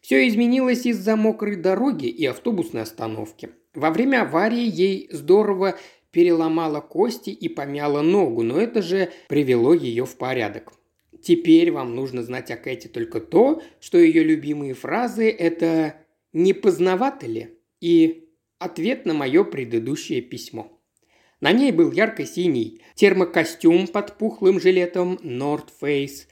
[0.00, 3.50] Все изменилось из-за мокрой дороги и автобусной остановки.
[3.72, 5.78] Во время аварии ей здорово
[6.10, 10.72] переломала кости и помяла ногу, но это же привело ее в порядок.
[11.22, 15.94] Теперь вам нужно знать о Кэти только то, что ее любимые фразы– это
[16.32, 18.27] «не познавато ли?» и
[18.58, 20.78] «ответ на мое предыдущее письмо».
[21.40, 26.26] На ней был ярко-синий термокостюм под пухлым жилетом North Face,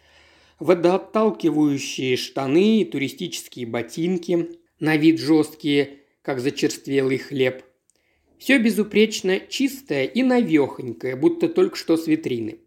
[0.58, 7.62] водоотталкивающие штаны и туристические ботинки, на вид жесткие, как зачерствелый хлеб.
[8.38, 12.58] Все безупречно чистое и навехонькое, будто только что с витрины.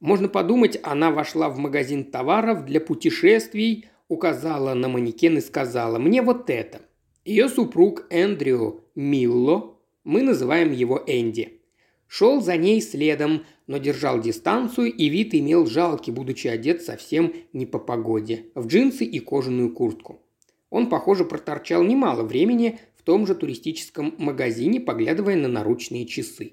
[0.00, 6.20] Можно подумать, она вошла в магазин товаров для путешествий, указала на манекен и сказала «Мне
[6.20, 6.82] вот это».
[7.24, 11.58] Ее супруг Эндрю Милло мы называем его Энди.
[12.06, 17.64] Шел за ней следом, но держал дистанцию и вид имел жалкий, будучи одет совсем не
[17.64, 20.20] по погоде, в джинсы и кожаную куртку.
[20.68, 26.52] Он, похоже, проторчал немало времени в том же туристическом магазине, поглядывая на наручные часы.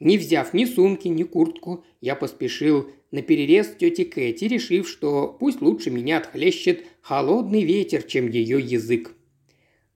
[0.00, 5.60] Не взяв ни сумки, ни куртку, я поспешил на перерез тети Кэти, решив, что пусть
[5.60, 9.14] лучше меня отхлещет холодный ветер, чем ее язык.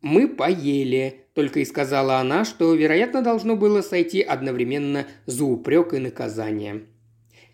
[0.05, 5.99] Мы поели, только и сказала она, что, вероятно, должно было сойти одновременно за упрек и
[5.99, 6.83] наказание.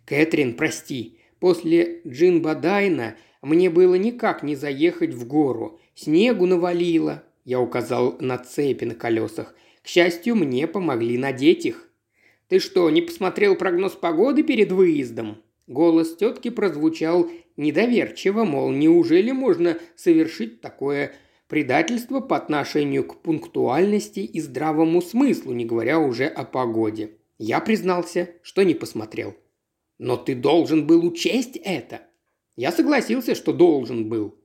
[0.04, 5.80] «Кэтрин, прости, после Джинбадайна мне было никак не заехать в гору.
[5.94, 9.54] Снегу навалило»,– я указал на цепи на колесах.
[9.84, 11.88] «К счастью, мне помогли надеть их».
[12.48, 19.78] «Ты что, не посмотрел прогноз погоды перед выездом?» Голос тетки прозвучал недоверчиво, мол, неужели можно
[19.94, 21.12] совершить такое
[21.50, 27.16] Предательство по отношению к пунктуальности и здравому смыслу, не говоря уже о погоде.
[27.38, 29.34] Я признался, что не посмотрел.
[29.98, 32.02] Но ты должен был учесть это.
[32.54, 34.38] Я согласился, что должен был.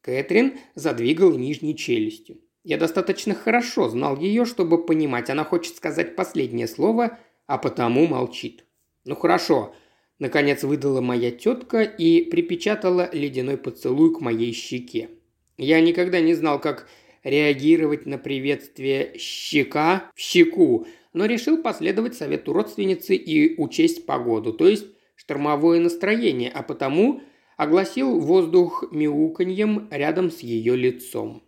[0.00, 2.40] Кэтрин задвигала нижней челюстью.
[2.64, 8.64] Я достаточно хорошо знал ее, чтобы понимать, она хочет сказать последнее слово, а потому молчит.
[9.04, 9.74] Ну хорошо,
[10.18, 15.10] наконец выдала моя тетка и припечатала ледяной поцелуй к моей щеке.
[15.58, 16.88] Я никогда не знал, как
[17.24, 24.68] реагировать на приветствие щека в щеку, но решил последовать совету родственницы и учесть погоду, то
[24.68, 24.86] есть
[25.16, 27.22] штормовое настроение, а потому
[27.56, 31.42] огласил воздух мяуканьем рядом с ее лицом.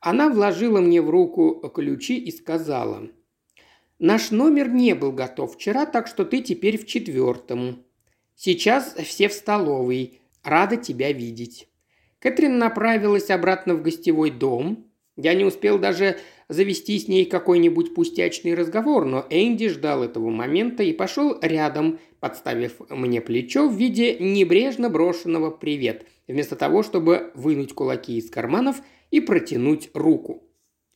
[0.00, 3.08] Она вложила мне в руку ключи и сказала,
[3.98, 7.84] «Наш номер не был готов вчера, так что ты теперь в четвертом.
[8.34, 10.20] Сейчас все в столовой.
[10.42, 11.68] Рада тебя видеть».
[12.26, 14.90] Кэтрин направилась обратно в гостевой дом.
[15.16, 16.16] Я не успел даже
[16.48, 22.80] завести с ней какой-нибудь пустячный разговор, но Энди ждал этого момента и пошел рядом, подставив
[22.90, 29.20] мне плечо в виде небрежно брошенного «привет», вместо того, чтобы вынуть кулаки из карманов и
[29.20, 30.42] протянуть руку.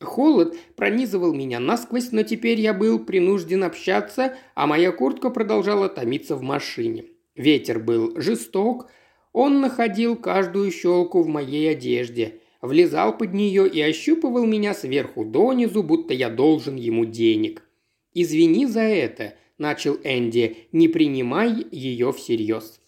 [0.01, 6.35] Холод пронизывал меня насквозь, но теперь я был принужден общаться, а моя куртка продолжала томиться
[6.35, 7.05] в машине.
[7.37, 8.91] Ветер был жесток,
[9.33, 15.83] он находил каждую щелку в моей одежде, влезал под нее и ощупывал меня сверху донизу,
[15.83, 17.63] будто я должен ему денег.
[18.13, 22.81] «Извини за это»,– начал Энди,– «не принимай ее всерьез».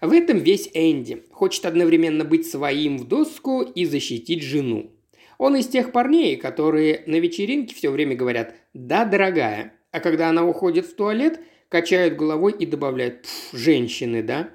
[0.00, 1.24] В этом весь Энди.
[1.30, 4.92] Хочет одновременно быть своим в доску и защитить жену.
[5.38, 10.46] Он из тех парней, которые на вечеринке все время говорят «да, дорогая», а когда она
[10.46, 14.50] уходит в туалет, качают головой и добавляют «женщины, да?».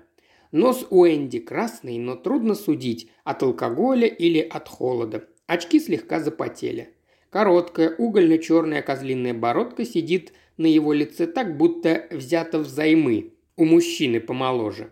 [0.52, 5.28] Нос у Энди красный, но трудно судить, от алкоголя или от холода.
[5.48, 6.94] Очки слегка запотели.
[7.30, 13.34] Короткая, угольно-черная козлиная бородка сидит на его лице так, будто взята взаймы.
[13.56, 14.92] У мужчины помоложе.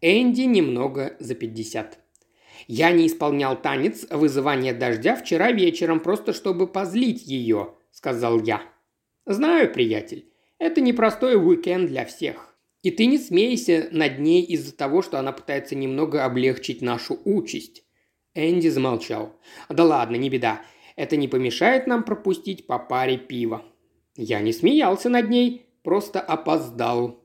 [0.00, 1.98] Энди немного за пятьдесят.
[2.66, 8.62] Я не исполнял танец вызывания дождя вчера вечером, просто чтобы позлить ее»,– сказал я.
[9.26, 10.28] «Знаю, приятель,
[10.58, 12.47] это непростой уикенд для всех.
[12.88, 17.84] И ты не смейся над ней из-за того, что она пытается немного облегчить нашу участь».
[18.34, 19.38] Энди замолчал.
[19.68, 20.62] «Да ладно, не беда.
[20.96, 23.62] Это не помешает нам пропустить по паре пива».
[24.16, 27.22] Я не смеялся над ней, просто опоздал.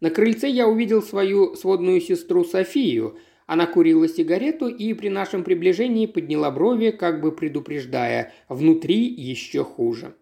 [0.00, 3.18] На крыльце я увидел свою сводную сестру Софию.
[3.46, 10.16] Она курила сигарету и при нашем приближении подняла брови, как бы предупреждая, внутри еще хуже.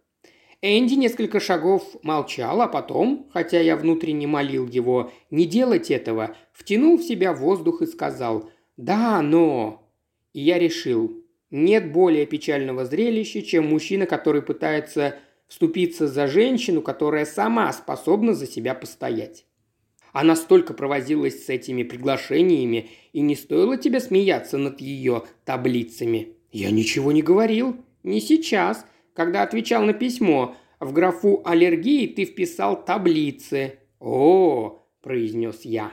[0.62, 6.98] Энди несколько шагов молчал, а потом, хотя я внутренне молил его не делать этого, втянул
[6.98, 9.86] в себя воздух и сказал «Да, но...»
[10.34, 15.16] И я решил, нет более печального зрелища, чем мужчина, который пытается
[15.48, 19.46] вступиться за женщину, которая сама способна за себя постоять.
[20.12, 26.34] Она столько провозилась с этими приглашениями, и не стоило тебе смеяться над ее таблицами.
[26.52, 27.76] Я ничего не говорил.
[28.02, 28.84] Не сейчас
[29.20, 30.56] когда отвечал на письмо.
[30.80, 33.74] В графу «Аллергии» ты вписал таблицы.
[33.98, 35.92] «О!»– произнес я.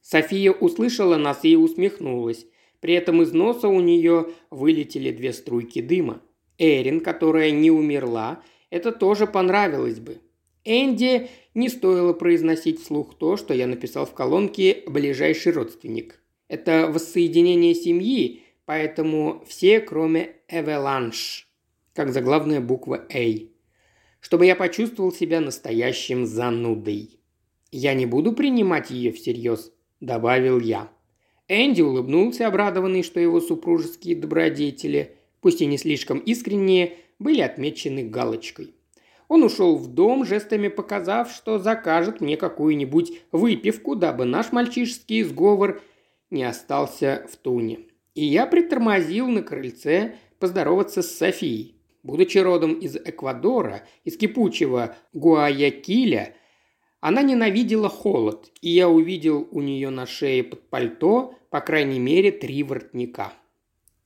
[0.00, 2.46] София услышала нас и усмехнулась.
[2.80, 6.22] При этом из носа у нее вылетели две струйки дыма.
[6.56, 10.16] Эрин, которая не умерла, это тоже понравилось бы.
[10.64, 16.22] Энди не стоило произносить вслух то, что я написал в колонке «ближайший родственник».
[16.48, 21.50] Это воссоединение семьи, поэтому все, кроме Эвеланш
[21.94, 23.24] как заглавная буква «А»,
[24.20, 27.20] чтобы я почувствовал себя настоящим занудой.
[27.70, 30.90] «Я не буду принимать ее всерьез»,– добавил я.
[31.48, 38.74] Энди улыбнулся, обрадованный, что его супружеские добродетели, пусть и не слишком искренние, были отмечены галочкой.
[39.28, 45.82] Он ушел в дом, жестами показав, что закажет мне какую-нибудь выпивку, дабы наш мальчишеский сговор
[46.30, 47.80] не остался в туне.
[48.14, 51.73] И я притормозил на крыльце поздороваться с Софией.
[52.04, 56.36] Будучи родом из Эквадора, из кипучего Гуаякиля,
[57.00, 62.30] она ненавидела холод, и я увидел у нее на шее под пальто, по крайней мере,
[62.30, 63.32] три воротника.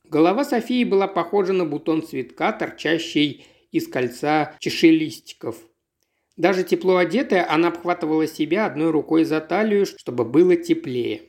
[0.05, 5.57] Голова Софии была похожа на бутон цветка, торчащий из кольца чешелистиков.
[6.37, 11.23] Даже тепло одетая, она обхватывала себя одной рукой за талию, чтобы было теплее.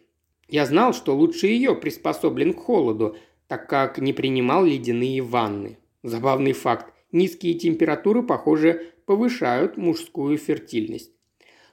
[0.47, 3.17] Я знал, что лучше ее приспособлен к холоду,
[3.49, 5.80] так как не принимал ледяные ванны.
[6.03, 6.93] Забавный факт.
[7.13, 11.13] Низкие температуры, похоже, повышают мужскую фертильность.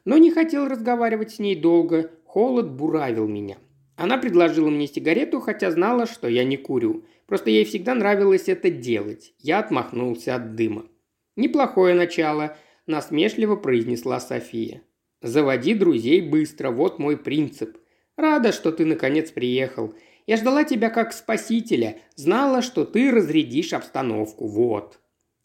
[0.06, 3.58] Но не хотел разговаривать с ней долго, холод буравил меня.
[3.96, 7.06] Она предложила мне сигарету, хотя знала, что я не курю.
[7.26, 9.34] Просто ей всегда нравилось это делать.
[9.40, 10.86] Я отмахнулся от дыма.
[11.36, 12.56] «Неплохое начало»,–
[12.88, 14.82] насмешливо произнесла София.
[15.22, 17.78] «Заводи друзей быстро, вот мой принцип.
[18.16, 19.94] Рада, что ты наконец приехал.
[20.28, 25.00] Я ждала тебя как спасителя, знала, что ты разрядишь обстановку, вот».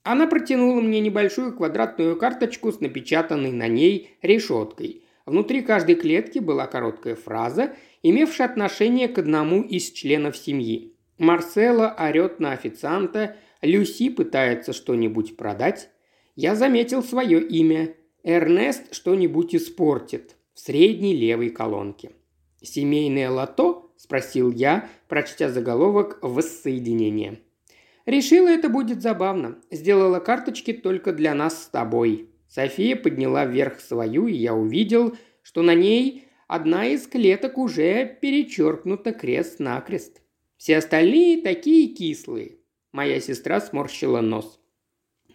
[0.04, 5.04] Она протянула мне небольшую квадратную карточку с напечатанной на ней решеткой.
[5.26, 10.96] Внутри каждой клетки была короткая фраза, имевшая отношение к одному из членов семьи.
[11.18, 15.88] Марсела орет на официанта, Люси пытается что-нибудь продать.
[16.34, 17.94] Я заметил свое имя.
[18.24, 22.10] Эрнест что-нибудь испортит в средней левой колонке.
[22.60, 27.38] Семейное лото– спросил я, прочтя заголовок «Воссоединение».
[28.04, 29.58] Решила, это будет забавно.
[29.70, 32.28] Сделала карточки только для нас с тобой.
[32.48, 39.12] София подняла вверх свою, и я увидел, что на ней одна из клеток уже перечеркнута
[39.12, 40.20] крест-накрест.
[40.56, 42.56] Все остальные такие кислые.
[42.90, 44.58] Моя сестра сморщила нос.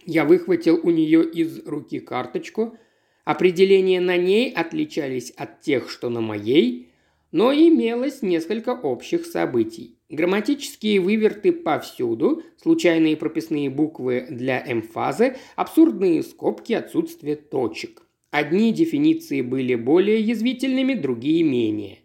[0.05, 2.77] Я выхватил у нее из руки карточку.
[3.23, 6.91] Определения на ней отличались от тех, что на моей,
[7.37, 9.99] но имелось несколько общих событий.
[10.09, 18.01] Грамматические выверты повсюду, случайные прописные буквы для эмфазы, абсурдные скобки, отсутствие точек.
[18.31, 21.99] Одни дефиниции были более язвительными, другие менее.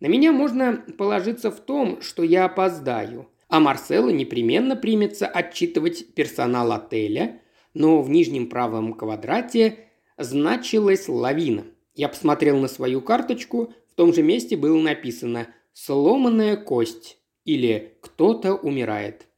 [0.00, 6.72] На меня можно положиться в том, что я опоздаю, а Марселла непременно примется отчитывать персонал
[6.72, 7.40] отеля,
[7.74, 9.78] но в нижнем правом квадрате
[10.18, 11.64] значилась лавина.
[11.94, 18.54] Я посмотрел на свою карточку, в том же месте было написано «сломанная кость» или «кто-то
[18.54, 19.28] умирает».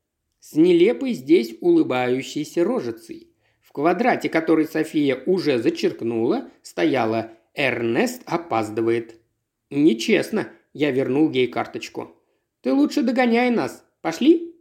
[0.41, 3.29] С нелепой здесь улыбающейся рожицей.
[3.61, 9.21] В квадрате, который София уже зачеркнула, стояло «Эрнест опаздывает».
[9.69, 12.17] «Нечестно»,– я вернул ей карточку.
[12.63, 13.85] «Ты лучше догоняй нас.
[14.01, 14.55] Пошли?»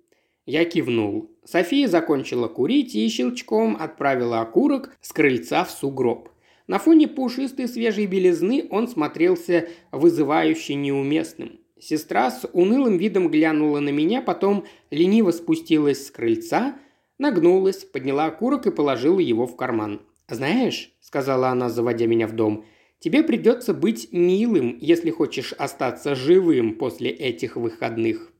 [0.45, 1.31] Я кивнул.
[1.45, 6.27] София закончила курить и щелчком отправила окурок с крыльца в сугроб.
[6.67, 11.59] На фоне пушистой свежей белизны он смотрелся вызывающе неуместным.
[11.79, 16.79] Сестра с унылым видом глянула на меня, потом лениво спустилась с крыльца,
[17.19, 20.01] нагнулась, подняла окурок и положила его в карман.
[20.27, 22.65] «Знаешь»,— сказала она, заводя меня в дом,—
[22.99, 28.31] «тебе придется быть милым, если хочешь остаться живым после этих выходных».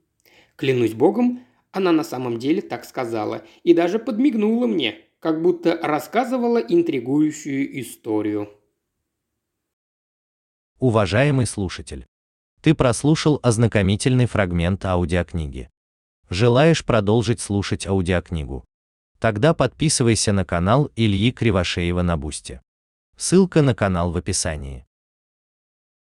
[0.55, 6.59] Клянусь богом, она на самом деле так сказала и даже подмигнула мне, как будто рассказывала
[6.59, 8.47] интригующую историю.
[10.78, 12.05] Уважаемый слушатель,
[12.61, 15.71] ты прослушал ознакомительный фрагмент аудиокниги.
[16.30, 18.65] Желаешь продолжить слушать аудиокнигу?
[19.17, 22.61] Тогда подписывайся на канал Ильи Кривошеева на Бусте.
[23.17, 24.84] Ссылка на канал в описании.